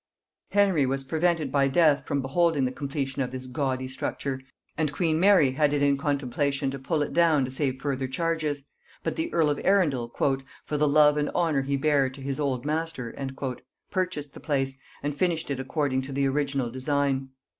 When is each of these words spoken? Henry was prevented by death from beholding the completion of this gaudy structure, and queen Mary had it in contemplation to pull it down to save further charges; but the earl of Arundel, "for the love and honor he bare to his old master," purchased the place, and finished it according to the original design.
Henry 0.49 0.83
was 0.87 1.03
prevented 1.03 1.51
by 1.51 1.67
death 1.67 2.07
from 2.07 2.23
beholding 2.23 2.65
the 2.65 2.71
completion 2.71 3.21
of 3.21 3.29
this 3.29 3.45
gaudy 3.45 3.87
structure, 3.87 4.41
and 4.75 4.91
queen 4.91 5.19
Mary 5.19 5.51
had 5.51 5.73
it 5.73 5.83
in 5.83 5.95
contemplation 5.95 6.71
to 6.71 6.79
pull 6.79 7.03
it 7.03 7.13
down 7.13 7.45
to 7.45 7.51
save 7.51 7.79
further 7.79 8.07
charges; 8.07 8.63
but 9.03 9.15
the 9.15 9.31
earl 9.31 9.51
of 9.51 9.61
Arundel, 9.63 10.11
"for 10.65 10.75
the 10.77 10.87
love 10.89 11.17
and 11.17 11.29
honor 11.35 11.61
he 11.61 11.77
bare 11.77 12.09
to 12.09 12.19
his 12.21 12.39
old 12.39 12.65
master," 12.65 13.13
purchased 13.91 14.33
the 14.33 14.39
place, 14.39 14.79
and 15.03 15.13
finished 15.15 15.51
it 15.51 15.59
according 15.59 16.01
to 16.01 16.11
the 16.11 16.25
original 16.25 16.71
design. 16.71 17.29